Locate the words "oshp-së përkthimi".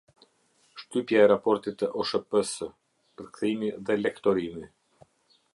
2.05-3.73